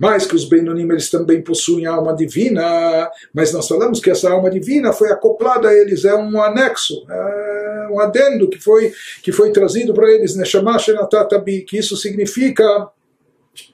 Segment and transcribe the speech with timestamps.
[0.00, 4.50] mais que os Benonim eles também possuem alma divina, mas nós falamos que essa alma
[4.50, 8.92] divina foi acoplada a eles, é um anexo, é um adendo que foi,
[9.22, 10.34] que foi trazido para eles,
[10.78, 12.88] Shenatatabi, que isso significa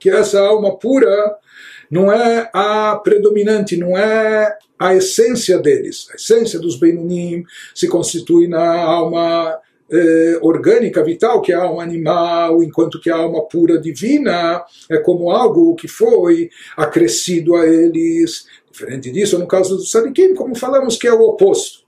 [0.01, 1.37] que essa alma pura
[1.89, 6.09] não é a predominante, não é a essência deles.
[6.11, 9.57] A essência dos Benunim se constitui na alma
[9.91, 14.99] eh, orgânica, vital, que é a alma animal, enquanto que a alma pura divina é
[14.99, 18.47] como algo que foi acrescido a eles.
[18.71, 21.85] Diferente disso, no caso dos Sadikim, como falamos que é o oposto.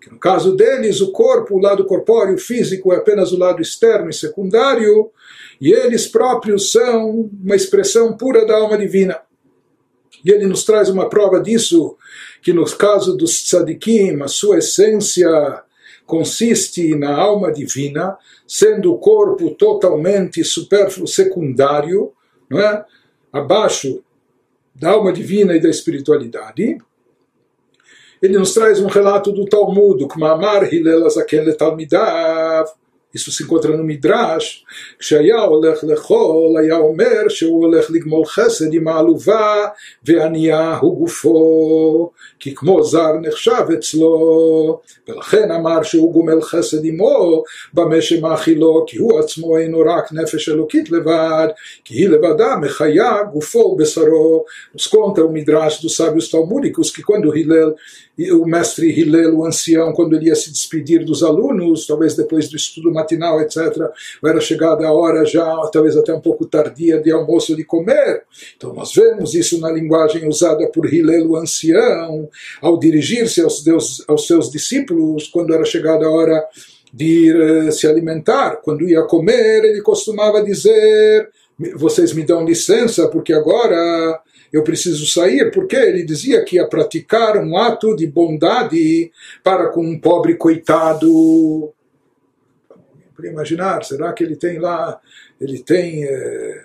[0.00, 4.08] Que no caso deles, o corpo, o lado corpóreo, físico, é apenas o lado externo
[4.08, 5.10] e secundário,
[5.60, 9.20] e eles próprios são uma expressão pura da alma divina.
[10.24, 11.96] E ele nos traz uma prova disso,
[12.40, 15.28] que no caso dos tzadikim, a sua essência
[16.06, 22.12] consiste na alma divina, sendo o corpo totalmente supérfluo, secundário,
[22.48, 22.84] não é?
[23.32, 24.02] abaixo
[24.74, 26.78] da alma divina e da espiritualidade.
[28.22, 32.06] Ele nos traz um relato do Talmud, que Mamar Hillel Azaken Talmidav,
[33.13, 34.63] isso se encontra no Midrash,
[34.99, 39.65] כשהיה הולך לאכול, היה אומר שהוא הולך לגמול חסד עם העלובה,
[40.05, 47.43] וענייה הוא גופו, כי כמו זר נחשב אצלו, ולכן אמר שהוא גומל חסד עמו,
[47.73, 51.47] במה שמאכילו, כי הוא עצמו אינו רק נפש אלוקית לבד,
[51.85, 54.45] כי היא לבדה מחיה גופו ובשרו.
[54.73, 57.75] Nos conta o Midrash dos sábios talmúdicos que quando Hillel
[58.31, 62.55] o mestre Hillel, o ancião, quando ele ia se despedir dos alunos, talvez depois do
[62.55, 63.90] estudo matinal, etc.,
[64.24, 68.22] era chegada a hora já, talvez até um pouco tardia, de almoço de comer.
[68.56, 72.28] Então nós vemos isso na linguagem usada por Hillel, o ancião,
[72.60, 73.64] ao dirigir-se aos,
[74.08, 76.44] aos seus discípulos, quando era chegada a hora
[76.92, 78.56] de ir uh, se alimentar.
[78.62, 81.28] Quando ia comer, ele costumava dizer:
[81.74, 84.20] Vocês me dão licença, porque agora
[84.52, 89.10] eu preciso sair, porque ele dizia que ia praticar um ato de bondade
[89.42, 91.72] para com um pobre coitado.
[93.16, 95.00] Para imaginar, será que ele tem lá,
[95.40, 96.64] ele tem é,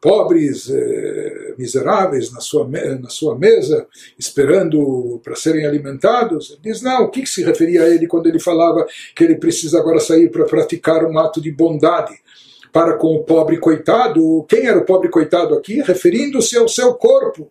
[0.00, 3.86] pobres é, miseráveis na sua, na sua mesa,
[4.18, 6.50] esperando para serem alimentados?
[6.50, 9.36] Ele diz, não, o que, que se referia a ele quando ele falava que ele
[9.36, 12.14] precisa agora sair para praticar um ato de bondade?
[12.72, 14.44] para com o pobre coitado.
[14.48, 15.80] Quem era o pobre coitado aqui?
[15.80, 17.50] Referindo-se ao seu corpo.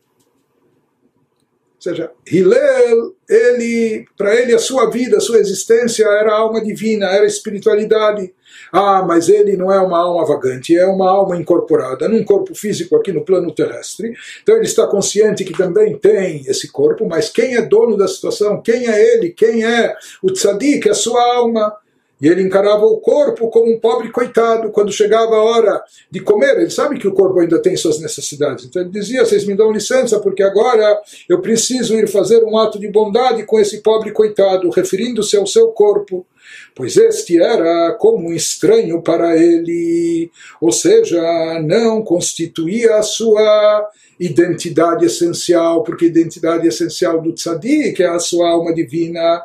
[1.88, 7.26] Seja, Hillel, ele, para ele a sua vida, a sua existência era alma divina, era
[7.26, 8.34] espiritualidade.
[8.74, 12.98] Ah, mas ele não é uma alma vagante, é uma alma incorporada num corpo físico
[12.98, 14.14] aqui no plano terrestre.
[14.44, 18.62] Então ele está consciente que também tem esse corpo, mas quem é dono da situação?
[18.62, 19.30] Quem é ele?
[19.30, 20.90] Quem é o tzadik?
[20.90, 21.74] É a sua alma.
[22.20, 24.72] E ele encarava o corpo como um pobre coitado.
[24.72, 28.66] Quando chegava a hora de comer, ele sabe que o corpo ainda tem suas necessidades.
[28.66, 32.80] Então ele dizia: Vocês me dão licença, porque agora eu preciso ir fazer um ato
[32.80, 36.26] de bondade com esse pobre coitado, referindo-se ao seu corpo.
[36.74, 41.22] Pois este era como um estranho para ele, ou seja,
[41.62, 43.90] não constituía a sua
[44.20, 49.44] identidade essencial, porque a identidade essencial do tzadik é a sua alma divina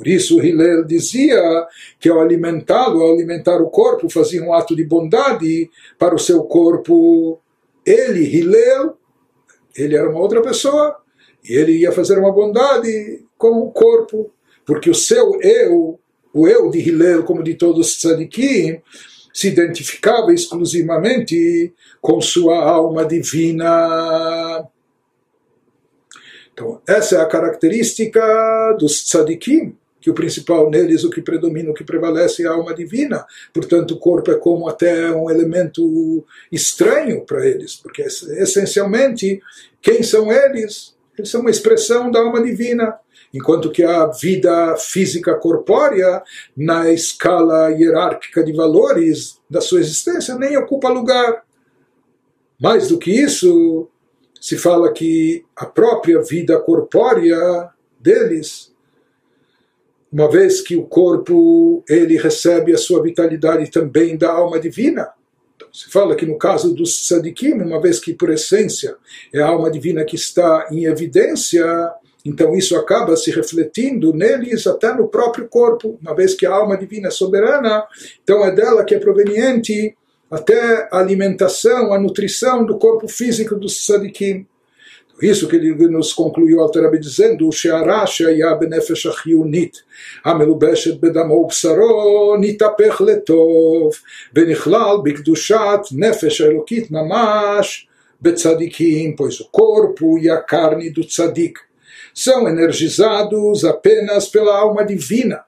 [0.00, 1.38] por isso Hillel dizia
[1.98, 6.42] que ao alimentá-lo, ao alimentar o corpo, fazia um ato de bondade para o seu
[6.44, 7.38] corpo.
[7.84, 8.96] Ele, Hillel,
[9.76, 10.96] ele era uma outra pessoa
[11.46, 14.32] e ele ia fazer uma bondade com o corpo,
[14.64, 16.00] porque o seu eu,
[16.32, 18.80] o eu de Hillel, como de todos os tzadikim,
[19.34, 24.66] se identificava exclusivamente com sua alma divina.
[26.54, 31.74] Então, essa é a característica dos tzadikim que o principal neles, o que predomina, o
[31.74, 33.26] que prevalece é a alma divina.
[33.52, 39.40] Portanto, o corpo é como até um elemento estranho para eles, porque essencialmente,
[39.82, 40.96] quem são eles?
[41.18, 42.98] Eles são uma expressão da alma divina.
[43.32, 46.22] Enquanto que a vida física corpórea,
[46.56, 51.44] na escala hierárquica de valores da sua existência, nem ocupa lugar.
[52.60, 53.88] Mais do que isso,
[54.40, 57.68] se fala que a própria vida corpórea
[58.00, 58.69] deles
[60.12, 65.08] uma vez que o corpo ele recebe a sua vitalidade também da alma divina.
[65.54, 68.96] Então, se fala que no caso dos sadikim, uma vez que por essência
[69.32, 71.64] é a alma divina que está em evidência,
[72.24, 76.76] então isso acaba se refletindo neles até no próprio corpo, uma vez que a alma
[76.76, 77.84] divina é soberana,
[78.22, 79.96] então é dela que é proveniente
[80.30, 84.46] até a alimentação, a nutrição do corpo físico dos sadikim.
[85.21, 89.81] isso que ele nos concluiu Alter dizendo, o Sheara שהיה בנפש החיונית
[90.25, 93.93] המלובשת בדמו ובשרו נתהפך לטוב
[94.33, 97.87] ונכלל בקדושת נפש האלוקית ממש
[98.21, 101.59] בצדיקים, pois o corpo e a carne do tzadik
[102.13, 105.43] são energizados apenas pela alma divina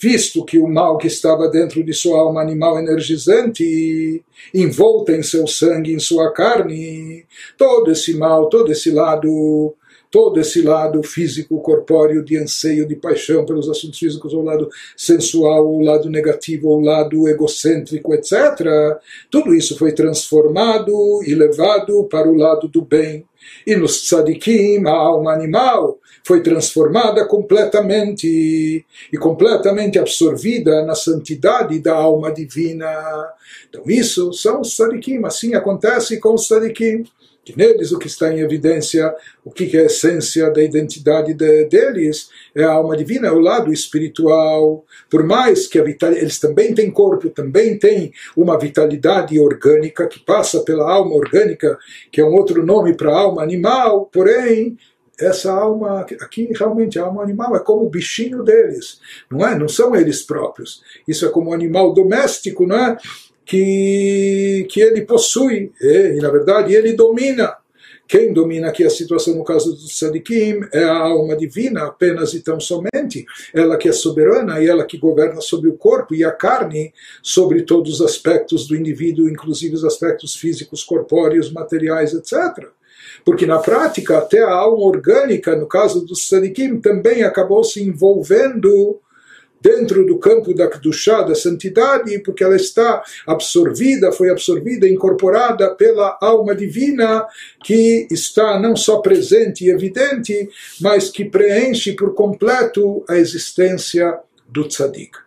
[0.00, 4.24] visto que o mal que estava dentro de sua alma animal energizante,
[4.54, 7.26] envolta em seu sangue, em sua carne,
[7.58, 9.74] todo esse mal, todo esse lado,
[10.10, 15.70] todo esse lado físico, corpóreo, de anseio, de paixão pelos assuntos físicos, o lado sensual,
[15.70, 18.98] o lado negativo, o lado egocêntrico, etc.,
[19.30, 23.26] tudo isso foi transformado e levado para o lado do bem.
[23.66, 31.94] E nos tzadikim, a alma animal, foi transformada completamente e completamente absorvida na santidade da
[31.94, 32.88] alma divina.
[33.68, 37.04] Então isso são os tzadikim, assim acontece com os tzadikim.
[37.44, 39.14] Que neles o que está em evidência,
[39.44, 43.38] o que é a essência da identidade de, deles, é a alma divina, é o
[43.38, 44.84] lado espiritual.
[45.08, 50.20] Por mais que a vital, eles também têm corpo, também têm uma vitalidade orgânica que
[50.20, 51.78] passa pela alma orgânica,
[52.12, 54.76] que é um outro nome para a alma animal, porém
[55.20, 59.00] essa alma aqui realmente a alma animal é como o bichinho deles,
[59.30, 59.58] não é?
[59.58, 60.82] Não são eles próprios.
[61.06, 62.96] Isso é como um animal doméstico, não é?
[63.50, 67.56] Que que ele possui e, e na verdade ele domina.
[68.06, 72.42] Quem domina aqui a situação no caso do Sadikim é a alma divina apenas e
[72.42, 73.24] tão somente.
[73.52, 76.92] Ela que é soberana e ela que governa sobre o corpo e a carne,
[77.22, 82.68] sobre todos os aspectos do indivíduo, inclusive os aspectos físicos, corpóreos, materiais, etc
[83.24, 89.00] porque na prática até a alma orgânica, no caso dos Sadikim, também acabou se envolvendo
[89.60, 96.16] dentro do campo da Kedushá, da santidade, porque ela está absorvida, foi absorvida, incorporada pela
[96.20, 97.26] alma divina,
[97.62, 100.48] que está não só presente e evidente,
[100.80, 104.18] mas que preenche por completo a existência
[104.48, 105.18] do Tzadik.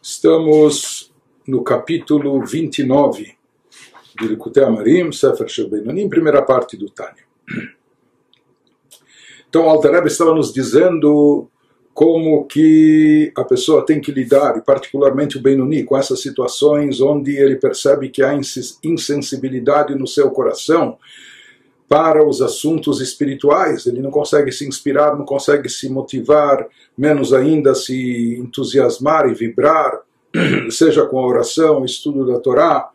[0.00, 1.12] Estamos
[1.46, 3.34] no capítulo 29
[4.18, 7.28] de Likutei Amarim, Sefer Shebenonim, primeira parte do Tânia.
[9.48, 11.49] Então, Alter estava nos dizendo
[12.00, 17.36] como que a pessoa tem que lidar, e particularmente o Benoni, com essas situações onde
[17.36, 18.34] ele percebe que há
[18.82, 20.96] insensibilidade no seu coração
[21.86, 23.84] para os assuntos espirituais.
[23.84, 26.66] Ele não consegue se inspirar, não consegue se motivar,
[26.96, 30.00] menos ainda se entusiasmar e vibrar,
[30.72, 32.88] seja com a oração, estudo da Torá,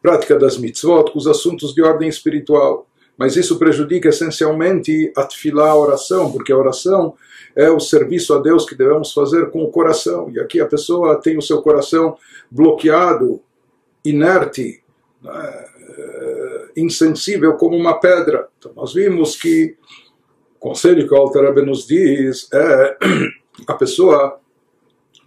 [0.00, 2.87] prática das mitzvot, com os assuntos de ordem espiritual
[3.18, 5.26] mas isso prejudica essencialmente a
[5.60, 7.14] a oração, porque a oração
[7.56, 10.30] é o serviço a Deus que devemos fazer com o coração.
[10.30, 12.16] E aqui a pessoa tem o seu coração
[12.48, 13.42] bloqueado,
[14.04, 14.80] inerte,
[15.20, 15.64] né,
[16.76, 18.48] insensível como uma pedra.
[18.56, 19.76] Então nós vimos que
[20.56, 22.96] o conselho que o Alter nos diz é
[23.66, 24.38] a pessoa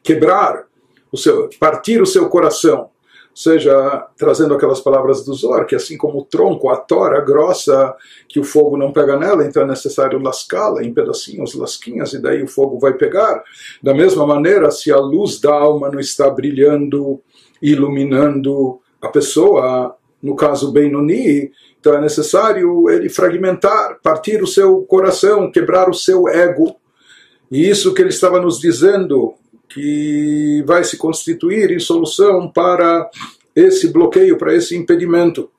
[0.01, 0.65] quebrar,
[1.11, 2.89] o seu, partir o seu coração
[3.33, 7.95] seja trazendo aquelas palavras do Zor, que assim como o tronco, a tora grossa,
[8.27, 12.43] que o fogo não pega nela, então é necessário lascá-la em pedacinhos, lasquinhas, e daí
[12.43, 13.43] o fogo vai pegar.
[13.81, 17.21] Da mesma maneira, se a luz da alma não está brilhando,
[17.61, 25.51] iluminando a pessoa, no caso Benoni, então é necessário ele fragmentar, partir o seu coração,
[25.51, 26.75] quebrar o seu ego.
[27.49, 29.33] E isso que ele estava nos dizendo,
[29.73, 33.09] que vai se constituir em solução para
[33.55, 35.49] esse bloqueio, para esse impedimento.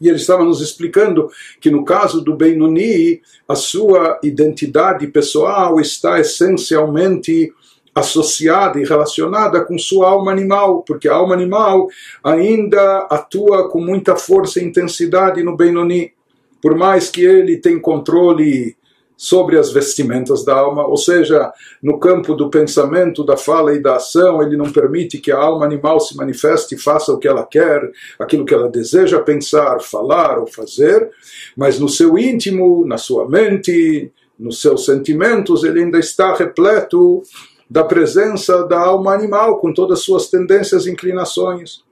[0.00, 6.20] E ele estava nos explicando que no caso do Benoni, a sua identidade pessoal está
[6.20, 7.52] essencialmente
[7.94, 11.88] associada e relacionada com sua alma animal, porque a alma animal
[12.22, 16.12] ainda atua com muita força e intensidade no Benoni.
[16.60, 18.76] Por mais que ele tenha controle
[19.16, 21.50] sobre as vestimentas da alma, ou seja,
[21.82, 25.64] no campo do pensamento, da fala e da ação, ele não permite que a alma
[25.64, 27.80] animal se manifeste e faça o que ela quer,
[28.18, 31.10] aquilo que ela deseja pensar, falar ou fazer,
[31.56, 37.22] mas no seu íntimo, na sua mente, nos seus sentimentos, ele ainda está repleto
[37.68, 41.84] da presença da alma animal, com todas as suas tendências e inclinações.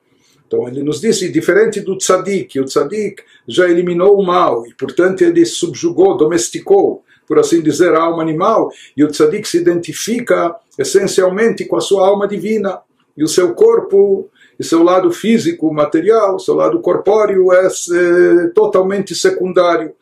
[0.46, 5.22] Então ele nos disse, diferente do tzadik, o tzadik já eliminou o mal e, portanto,
[5.22, 11.65] ele subjugou, domesticou por assim dizer, a alma animal, e o tzadik se identifica essencialmente
[11.65, 12.79] com a sua alma divina,
[13.15, 19.13] e o seu corpo, e seu lado físico, material, seu lado corpóreo é, é totalmente
[19.13, 19.93] secundário.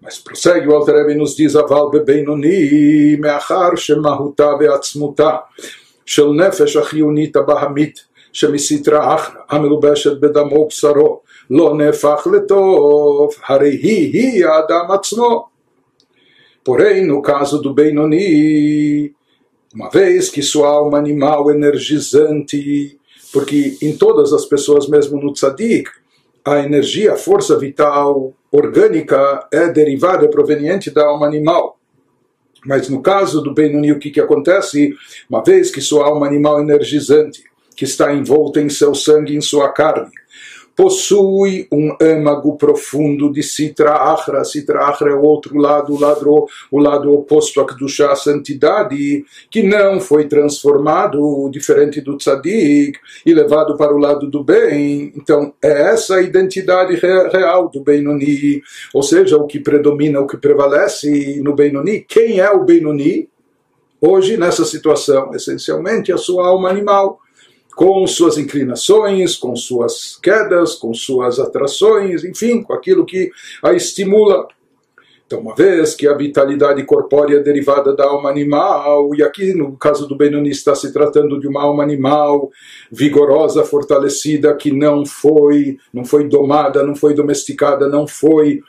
[0.00, 5.44] Mas prossegue o Alter nos diz, Aval bebenoni, meachar shemahuta veatzmuta,
[6.04, 7.94] shel nefesh achiunita bahamit,
[8.32, 11.20] שמסטרא אחרא המלובשת בדמו ובשרו
[11.50, 15.52] לא נהפך לטוב, הרי היא היא האדם עצמו.
[16.67, 19.15] Porém, no caso do Benoni,
[19.73, 22.99] uma vez que sua alma animal energizante,
[23.31, 25.89] porque em todas as pessoas, mesmo no tzadik,
[26.43, 31.79] a energia, a força vital orgânica é derivada, é proveniente da alma animal.
[32.65, 34.93] Mas no caso do Benoni, o que, que acontece?
[35.29, 37.45] Uma vez que sua alma animal energizante,
[37.77, 40.11] que está envolta em seu sangue, em sua carne,
[40.77, 44.43] possui um âmago profundo de Sitra Achra.
[44.45, 49.25] Sitra Achra é o outro lado, o lado, o lado oposto a Kedushá, a santidade,
[49.49, 55.11] que não foi transformado, diferente do Tzadik, e levado para o lado do bem.
[55.15, 58.61] Então, é essa a identidade real do Benoni,
[58.93, 62.05] ou seja, o que predomina, o que prevalece no Benoni.
[62.07, 63.27] Quem é o Benoni?
[63.99, 67.19] Hoje, nessa situação, essencialmente, a sua alma animal
[67.77, 73.29] com suas inclinações, com suas quedas, com suas atrações, enfim, com aquilo que
[73.63, 74.47] a estimula.
[75.27, 79.77] Então, uma vez que a vitalidade corpórea é derivada da alma animal, e aqui no
[79.77, 82.49] caso do Benoni está se tratando de uma alma animal
[82.91, 88.59] vigorosa, fortalecida, que não foi, não foi domada, não foi domesticada, não foi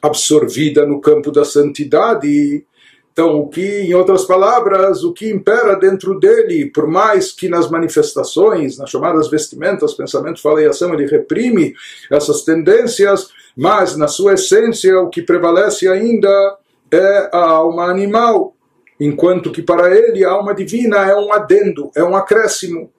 [0.00, 2.64] absorvida no campo da santidade,
[3.12, 7.70] então, o que, em outras palavras, o que impera dentro dele, por mais que nas
[7.70, 11.74] manifestações, nas chamadas vestimentas, pensamento, fala e ação, ele reprime
[12.10, 16.56] essas tendências, mas na sua essência o que prevalece ainda
[16.90, 18.56] é a alma animal,
[18.98, 22.90] enquanto que para ele a alma divina é um adendo, é um acréscimo.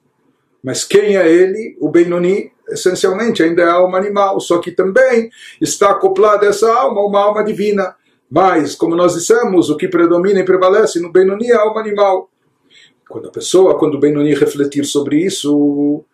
[0.62, 1.76] Mas quem é ele?
[1.80, 5.28] O Benoni, essencialmente, ainda é a alma animal, só que também
[5.60, 7.96] está acoplada a essa alma, uma alma divina.
[8.34, 12.28] Mas, como nós dissemos, o que predomina e prevalece no Benoni é a alma animal.
[13.08, 16.04] Quando a pessoa, quando o Benoni refletir sobre isso,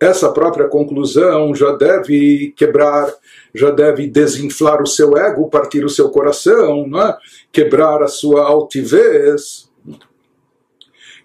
[0.00, 3.14] essa própria conclusão já deve quebrar,
[3.54, 7.16] já deve desinflar o seu ego, partir o seu coração, é?
[7.52, 9.70] quebrar a sua altivez.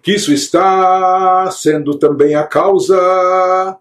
[0.00, 3.76] Que isso está sendo também a causa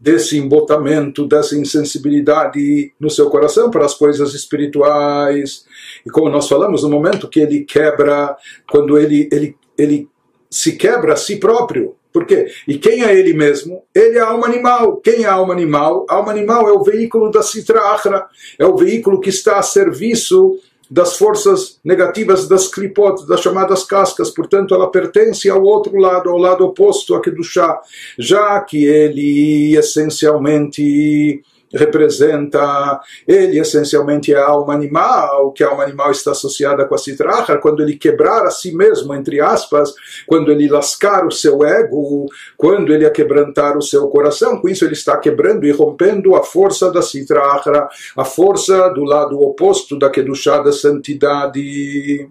[0.00, 5.66] desse embotamento, dessa insensibilidade no seu coração para as coisas espirituais.
[6.06, 8.34] E como nós falamos, no momento que ele quebra,
[8.70, 10.08] quando ele, ele, ele
[10.48, 11.94] se quebra a si próprio.
[12.12, 12.46] Por quê?
[12.66, 13.84] E quem é ele mesmo?
[13.94, 14.96] Ele é a alma animal.
[14.96, 16.06] Quem é a alma animal?
[16.08, 18.26] A alma animal é o veículo da Sitra Achra,
[18.58, 20.58] é o veículo que está a serviço
[20.90, 26.36] das forças negativas das clipot, das chamadas cascas, portanto ela pertence ao outro lado, ao
[26.36, 27.80] lado oposto aqui do chá,
[28.18, 36.10] já que ele essencialmente representa, ele essencialmente é a alma animal, que a alma animal
[36.10, 39.94] está associada com a citracha, quando ele quebrar a si mesmo, entre aspas,
[40.26, 44.94] quando ele lascar o seu ego, quando ele quebrantar o seu coração, com isso ele
[44.94, 50.58] está quebrando e rompendo a força da citracha, a força do lado oposto da kedushá
[50.58, 52.28] da santidade.